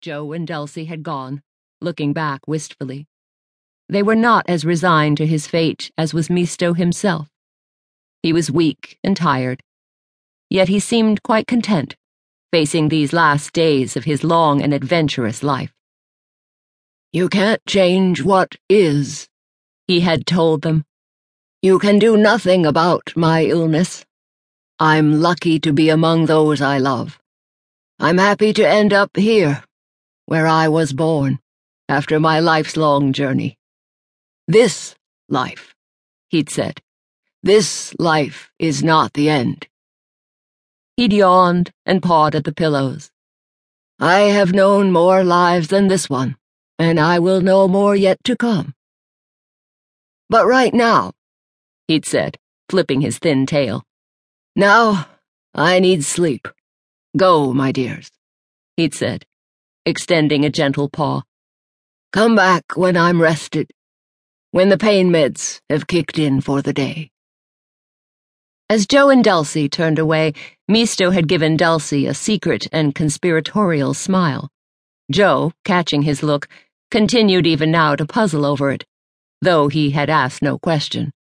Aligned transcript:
Joe 0.00 0.32
and 0.32 0.46
Dulcie 0.46 0.84
had 0.84 1.02
gone, 1.02 1.42
looking 1.80 2.12
back 2.12 2.46
wistfully. 2.46 3.06
They 3.88 4.02
were 4.02 4.16
not 4.16 4.48
as 4.48 4.64
resigned 4.64 5.16
to 5.18 5.26
his 5.26 5.46
fate 5.46 5.90
as 5.96 6.12
was 6.12 6.28
Misto 6.28 6.74
himself. 6.74 7.28
He 8.22 8.32
was 8.32 8.50
weak 8.50 8.98
and 9.04 9.16
tired, 9.16 9.62
yet 10.50 10.68
he 10.68 10.80
seemed 10.80 11.22
quite 11.22 11.46
content, 11.46 11.96
facing 12.52 12.88
these 12.88 13.12
last 13.12 13.52
days 13.52 13.96
of 13.96 14.04
his 14.04 14.24
long 14.24 14.62
and 14.62 14.74
adventurous 14.74 15.42
life. 15.42 15.72
You 17.12 17.28
can't 17.28 17.64
change 17.66 18.22
what 18.22 18.56
is, 18.68 19.28
he 19.86 20.00
had 20.00 20.26
told 20.26 20.62
them. 20.62 20.84
You 21.62 21.78
can 21.78 21.98
do 21.98 22.16
nothing 22.16 22.66
about 22.66 23.12
my 23.16 23.44
illness. 23.44 24.04
I'm 24.78 25.20
lucky 25.20 25.58
to 25.60 25.72
be 25.72 25.88
among 25.88 26.26
those 26.26 26.60
I 26.60 26.78
love. 26.78 27.18
I'm 27.98 28.18
happy 28.18 28.52
to 28.52 28.68
end 28.68 28.92
up 28.92 29.16
here, 29.16 29.62
where 30.26 30.46
I 30.46 30.68
was 30.68 30.92
born, 30.92 31.38
after 31.88 32.20
my 32.20 32.40
life's 32.40 32.76
long 32.76 33.12
journey. 33.12 33.56
This 34.46 34.94
life, 35.28 35.74
he'd 36.28 36.50
said, 36.50 36.80
this 37.42 37.94
life 37.98 38.50
is 38.58 38.82
not 38.82 39.12
the 39.12 39.28
end. 39.28 39.68
He'd 40.96 41.12
yawned 41.12 41.70
and 41.84 42.02
pawed 42.02 42.34
at 42.34 42.44
the 42.44 42.52
pillows. 42.52 43.10
I 44.00 44.20
have 44.34 44.52
known 44.52 44.90
more 44.90 45.22
lives 45.22 45.68
than 45.68 45.86
this 45.86 46.10
one, 46.10 46.36
and 46.78 46.98
I 46.98 47.18
will 47.18 47.40
know 47.40 47.68
more 47.68 47.94
yet 47.94 48.18
to 48.24 48.36
come. 48.36 48.74
But 50.28 50.46
right 50.46 50.74
now, 50.74 51.12
he'd 51.86 52.04
said, 52.04 52.36
flipping 52.68 53.00
his 53.00 53.18
thin 53.18 53.46
tail, 53.46 53.84
now 54.56 55.06
I 55.54 55.78
need 55.78 56.04
sleep. 56.04 56.48
Go, 57.16 57.54
my 57.54 57.70
dears, 57.70 58.10
he'd 58.76 58.92
said, 58.92 59.24
extending 59.86 60.44
a 60.44 60.50
gentle 60.50 60.90
paw. 60.90 61.22
Come 62.12 62.34
back 62.34 62.76
when 62.76 62.96
I'm 62.96 63.22
rested, 63.22 63.70
when 64.50 64.68
the 64.68 64.78
pain 64.78 65.10
meds 65.10 65.60
have 65.70 65.86
kicked 65.86 66.18
in 66.18 66.40
for 66.40 66.60
the 66.60 66.72
day. 66.72 67.10
As 68.68 68.86
Joe 68.86 69.10
and 69.10 69.22
Dulcie 69.22 69.68
turned 69.68 70.00
away, 70.00 70.32
Misto 70.66 71.10
had 71.10 71.28
given 71.28 71.56
Dulcie 71.56 72.06
a 72.06 72.14
secret 72.14 72.66
and 72.72 72.96
conspiratorial 72.96 73.94
smile. 73.94 74.48
Joe, 75.12 75.52
catching 75.64 76.02
his 76.02 76.24
look, 76.24 76.48
continued 76.90 77.46
even 77.46 77.70
now 77.70 77.94
to 77.94 78.04
puzzle 78.04 78.44
over 78.44 78.72
it, 78.72 78.84
though 79.40 79.68
he 79.68 79.90
had 79.90 80.10
asked 80.10 80.42
no 80.42 80.58
question. 80.58 81.12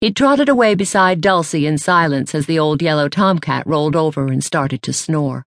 He 0.00 0.12
trotted 0.12 0.48
away 0.48 0.76
beside 0.76 1.20
Dulcie 1.20 1.66
in 1.66 1.78
silence 1.78 2.36
as 2.36 2.46
the 2.46 2.60
old 2.60 2.82
yellow 2.82 3.08
tomcat 3.08 3.66
rolled 3.66 3.96
over 3.96 4.28
and 4.28 4.44
started 4.44 4.80
to 4.82 4.92
snore. 4.92 5.44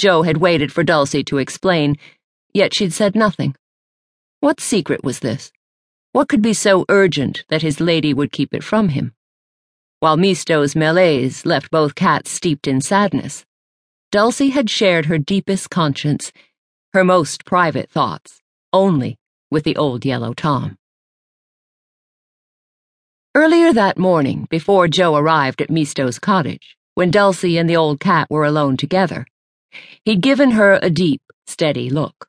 Joe 0.00 0.22
had 0.22 0.38
waited 0.38 0.72
for 0.72 0.82
Dulcie 0.82 1.22
to 1.24 1.36
explain, 1.36 1.98
yet 2.54 2.72
she'd 2.72 2.94
said 2.94 3.14
nothing. 3.14 3.54
What 4.40 4.58
secret 4.58 5.04
was 5.04 5.18
this? 5.18 5.52
What 6.12 6.26
could 6.26 6.40
be 6.40 6.54
so 6.54 6.86
urgent 6.88 7.44
that 7.50 7.60
his 7.60 7.80
lady 7.80 8.14
would 8.14 8.32
keep 8.32 8.54
it 8.54 8.64
from 8.64 8.88
him? 8.88 9.12
While 9.98 10.16
Misto's 10.16 10.74
malaise 10.74 11.44
left 11.44 11.70
both 11.70 11.94
cats 11.94 12.30
steeped 12.30 12.66
in 12.66 12.80
sadness, 12.80 13.44
Dulcie 14.10 14.48
had 14.48 14.70
shared 14.70 15.04
her 15.04 15.18
deepest 15.18 15.68
conscience, 15.68 16.32
her 16.94 17.04
most 17.04 17.44
private 17.44 17.90
thoughts, 17.90 18.40
only 18.72 19.18
with 19.50 19.64
the 19.64 19.76
old 19.76 20.06
yellow 20.06 20.32
Tom. 20.32 20.78
Earlier 23.34 23.74
that 23.74 23.98
morning, 23.98 24.46
before 24.48 24.88
Joe 24.88 25.14
arrived 25.14 25.60
at 25.60 25.68
Misto's 25.68 26.18
cottage, 26.18 26.78
when 26.94 27.10
Dulcie 27.10 27.58
and 27.58 27.68
the 27.68 27.76
old 27.76 28.00
cat 28.00 28.28
were 28.30 28.46
alone 28.46 28.78
together, 28.78 29.26
he'd 30.04 30.20
given 30.20 30.52
her 30.52 30.78
a 30.82 30.90
deep, 30.90 31.22
steady 31.46 31.90
look. 31.90 32.28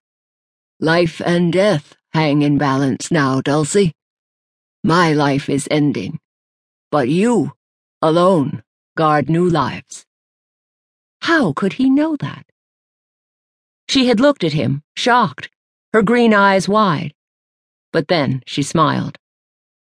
Life 0.79 1.21
and 1.25 1.53
death 1.53 1.95
hang 2.13 2.41
in 2.41 2.57
balance 2.57 3.11
now, 3.11 3.41
Dulcie. 3.41 3.93
My 4.83 5.13
life 5.13 5.49
is 5.49 5.67
ending, 5.71 6.19
but 6.91 7.07
you, 7.07 7.53
alone, 8.01 8.63
guard 8.97 9.29
new 9.29 9.47
lives. 9.47 10.05
How 11.21 11.53
could 11.53 11.73
he 11.73 11.89
know 11.89 12.15
that? 12.17 12.45
She 13.87 14.07
had 14.07 14.19
looked 14.19 14.43
at 14.43 14.53
him, 14.53 14.83
shocked, 14.95 15.49
her 15.93 16.01
green 16.01 16.33
eyes 16.33 16.67
wide. 16.67 17.13
But 17.93 18.07
then 18.07 18.41
she 18.45 18.63
smiled. 18.63 19.17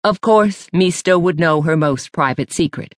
Of 0.04 0.22
course, 0.22 0.68
Misto 0.74 1.18
would 1.18 1.40
know 1.40 1.62
her 1.62 1.78
most 1.78 2.12
private 2.12 2.52
secret. 2.52 2.94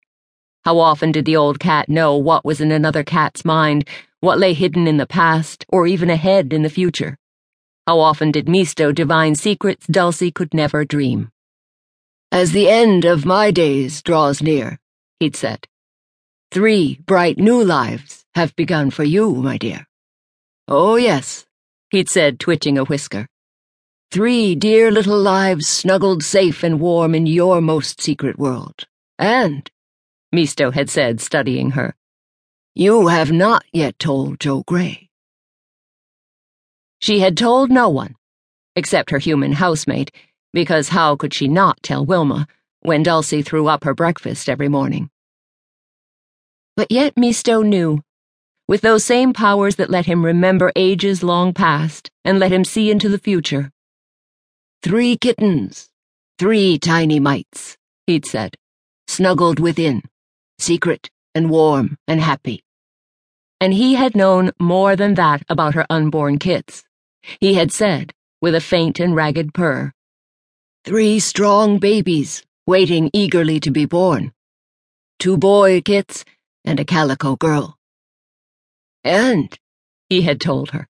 How 0.65 0.79
often 0.79 1.13
did 1.13 1.27
the 1.27 1.37
old 1.37 1.61
cat 1.61 1.91
know 1.91 2.17
what 2.17 2.45
was 2.45 2.61
in 2.61 2.73
another 2.73 3.05
cat's 3.05 3.45
mind, 3.45 3.87
what 4.25 4.39
lay 4.39 4.55
hidden 4.55 4.87
in 4.87 4.97
the 4.97 5.07
past, 5.07 5.67
or 5.69 5.87
even 5.87 6.09
ahead 6.09 6.55
in 6.55 6.63
the 6.63 6.71
future? 6.71 7.19
How 7.87 8.01
often 8.01 8.33
did 8.33 8.49
Misto 8.49 8.91
divine 8.91 9.35
secrets 9.35 9.87
Dulcie 9.87 10.31
could 10.31 10.55
never 10.55 10.87
dream? 10.87 11.31
As 12.33 12.53
the 12.53 12.71
end 12.71 13.05
of 13.05 13.27
my 13.27 13.51
days 13.51 14.01
draws 14.01 14.41
near, 14.41 14.79
he'd 15.21 15.37
said, 15.37 15.69
three 16.51 16.99
bright 17.05 17.37
new 17.37 17.63
lives 17.63 18.25
have 18.35 18.57
begun 18.57 18.91
for 18.91 19.05
you, 19.05 19.35
my 19.35 19.59
dear. 19.59 19.87
Oh, 20.69 20.97
yes, 20.97 21.45
he'd 21.91 22.09
said, 22.09 22.41
twitching 22.41 22.79
a 22.79 22.85
whisker. 22.85 23.27
Three 24.11 24.55
dear 24.55 24.91
little 24.91 25.21
lives 25.21 25.69
snuggled 25.69 26.23
safe 26.23 26.63
and 26.63 26.81
warm 26.81 27.15
in 27.15 27.27
your 27.27 27.61
most 27.61 28.01
secret 28.01 28.39
world. 28.39 28.87
And, 29.19 29.71
Misto 30.33 30.71
had 30.71 30.89
said, 30.89 31.21
studying 31.21 31.73
her, 31.73 31.95
you 32.77 33.07
have 33.07 33.31
not 33.31 33.65
yet 33.73 33.97
told 34.01 34.41
Joe 34.41 34.65
Grey. 34.67 35.09
She 36.99 37.21
had 37.21 37.37
told 37.37 37.71
no 37.71 37.89
one, 37.89 38.17
except 38.75 39.11
her 39.11 39.19
human 39.19 39.53
housemate, 39.53 40.11
because 40.53 40.89
how 40.89 41.15
could 41.15 41.33
she 41.33 41.47
not 41.47 41.81
tell 41.85 42.05
Wilma 42.05 42.49
when 42.81 43.05
Dulcie 43.05 43.43
threw 43.43 43.69
up 43.69 43.85
her 43.85 43.95
breakfast 43.95 44.49
every 44.49 44.69
morning? 44.69 45.09
But 46.77 46.91
yet 46.91 47.17
Misto 47.17 47.63
knew, 47.63 48.03
with 48.67 48.81
those 48.81 49.05
same 49.05 49.33
powers 49.33 49.77
that 49.77 49.91
let 49.91 50.07
him 50.07 50.25
remember 50.25 50.73
ages 50.75 51.23
long 51.23 51.55
past 51.55 52.11
and 52.25 52.41
let 52.41 52.51
him 52.51 52.65
see 52.65 52.91
into 52.91 53.09
the 53.09 53.19
future. 53.19 53.71
Three 54.83 55.17
kittens, 55.17 55.91
three 56.41 56.81
tiny 56.81 57.21
mites, 57.21 57.77
he'd 58.09 58.27
said, 58.27 58.57
snuggled 59.07 59.61
within, 59.61 60.03
secret 60.59 61.11
and 61.35 61.51
warm 61.51 61.97
and 62.07 62.21
happy. 62.21 62.63
And 63.61 63.73
he 63.73 63.95
had 63.95 64.15
known 64.15 64.53
more 64.61 64.97
than 64.97 65.15
that 65.15 65.43
about 65.49 65.75
her 65.75 65.87
unborn 65.89 66.39
kits. 66.39 66.85
He 67.41 67.55
had 67.55 67.73
said, 67.73 68.13
with 68.41 68.55
a 68.55 68.61
faint 68.61 69.01
and 69.01 69.17
ragged 69.17 69.55
purr, 69.55 69.93
Three 70.85 71.19
strong 71.19 71.79
babies, 71.79 72.43
waiting 72.67 73.09
eagerly 73.15 73.59
to 73.61 73.71
be 73.71 73.87
born. 73.87 74.33
Two 75.19 75.39
boy 75.39 75.81
kits 75.81 76.25
and 76.65 76.79
a 76.79 76.85
calico 76.85 77.37
girl. 77.37 77.79
And, 79.03 79.59
he 80.11 80.23
had 80.23 80.41
told 80.41 80.73
her, 80.73 80.87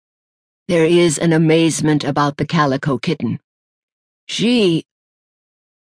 there 0.68 0.84
is 0.84 1.16
an 1.16 1.32
amazement 1.32 2.04
about 2.04 2.36
the 2.36 2.44
calico 2.44 2.98
kitten. 2.98 3.40
She. 4.26 4.84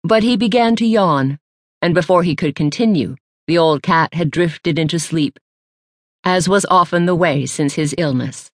But 0.04 0.22
he 0.22 0.36
began 0.36 0.76
to 0.76 0.86
yawn, 0.86 1.40
and 1.82 1.92
before 1.92 2.22
he 2.22 2.36
could 2.36 2.54
continue, 2.54 3.16
the 3.46 3.58
old 3.58 3.82
cat 3.82 4.14
had 4.14 4.30
drifted 4.30 4.78
into 4.78 4.98
sleep, 4.98 5.38
as 6.24 6.48
was 6.48 6.66
often 6.70 7.06
the 7.06 7.14
way 7.14 7.46
since 7.46 7.74
his 7.74 7.94
illness. 7.98 8.50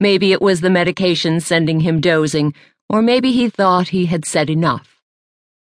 Maybe 0.00 0.32
it 0.32 0.42
was 0.42 0.60
the 0.60 0.70
medication 0.70 1.40
sending 1.40 1.80
him 1.80 2.00
dozing, 2.00 2.54
or 2.88 3.00
maybe 3.00 3.32
he 3.32 3.48
thought 3.48 3.88
he 3.88 4.06
had 4.06 4.24
said 4.24 4.50
enough. 4.50 5.00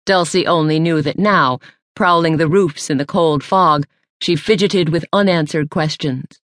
Dulcie 0.07 0.47
only 0.47 0.81
knew 0.81 1.03
that 1.03 1.19
now, 1.19 1.61
prowling 1.95 2.37
the 2.37 2.49
roofs 2.49 2.91
in 2.91 2.99
the 2.99 3.07
cold 3.07 3.45
fog, 3.45 3.87
she 4.21 4.37
fidgeted 4.37 4.89
with 4.89 5.05
unanswered 5.13 5.71
questions. 5.71 6.41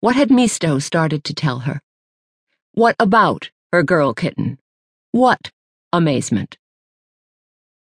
What 0.00 0.16
had 0.16 0.30
Misto 0.30 0.78
started 0.78 1.24
to 1.24 1.34
tell 1.34 1.60
her? 1.60 1.80
What 2.72 2.96
about 2.98 3.50
her 3.72 3.82
girl 3.82 4.14
kitten? 4.14 4.58
What 5.10 5.50
amazement. 5.92 6.56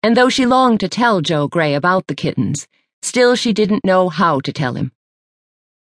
And 0.02 0.16
though 0.16 0.28
she 0.28 0.46
longed 0.46 0.80
to 0.80 0.88
tell 0.88 1.20
Joe 1.20 1.46
Grey 1.46 1.74
about 1.74 2.08
the 2.08 2.14
kittens, 2.14 2.66
still 3.04 3.36
she 3.36 3.52
didn't 3.52 3.84
know 3.84 4.08
how 4.08 4.40
to 4.40 4.52
tell 4.52 4.74
him. 4.74 4.92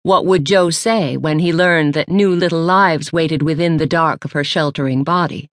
What 0.02 0.26
would 0.26 0.44
Joe 0.44 0.70
say 0.70 1.16
when 1.16 1.38
he 1.38 1.52
learned 1.52 1.94
that 1.94 2.08
new 2.08 2.34
little 2.34 2.60
lives 2.60 3.12
waited 3.12 3.42
within 3.42 3.76
the 3.76 3.86
dark 3.86 4.24
of 4.24 4.32
her 4.32 4.42
sheltering 4.42 5.04
body? 5.04 5.48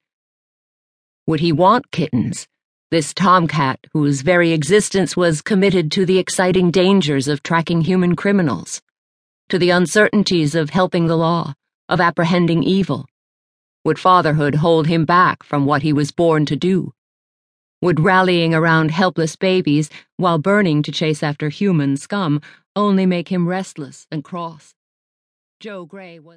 Would 1.28 1.40
he 1.40 1.52
want 1.52 1.92
kittens, 1.92 2.48
this 2.90 3.14
tomcat 3.14 3.80
whose 3.94 4.22
very 4.22 4.52
existence 4.52 5.16
was 5.16 5.44
committed 5.44 5.92
to 5.92 6.06
the 6.06 6.18
exciting 6.18 6.72
dangers 6.72 7.28
of 7.28 7.44
tracking 7.44 7.82
human 7.82 8.16
criminals, 8.16 8.82
to 9.50 9.60
the 9.60 9.70
uncertainties 9.70 10.56
of 10.56 10.72
helping 10.72 11.06
the 11.06 11.18
law, 11.18 11.54
of 11.88 12.02
apprehending 12.02 12.64
evil? 12.64 13.06
Would 13.86 14.00
fatherhood 14.00 14.56
hold 14.56 14.88
him 14.88 15.06
back 15.06 15.44
from 15.44 15.68
what 15.68 15.84
he 15.84 15.94
was 15.94 16.12
born 16.12 16.48
to 16.48 16.56
do? 16.56 16.94
Would 17.82 18.02
rallying 18.02 18.54
around 18.54 18.92
helpless 18.92 19.38
babies 19.38 19.90
while 20.18 20.38
burning 20.38 20.84
to 20.84 20.92
chase 20.92 21.24
after 21.24 21.48
human 21.48 21.96
scum 21.96 22.42
only 22.76 23.06
make 23.06 23.30
him 23.30 23.48
restless 23.48 24.06
and 24.12 24.22
cross? 24.22 24.76
Joe 25.62 25.86
Grey 25.86 26.20
was. 26.20 26.28